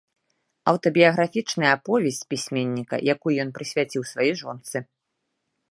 [0.71, 4.77] Аўтабіяграфічная аповесць пісьменніка, якую ён прысвяціў сваёй жонцы.